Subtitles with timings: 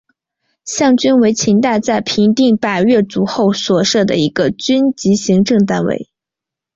[0.65, 6.09] 象郡为秦代在平定百越族后所设的一个郡级行政单位。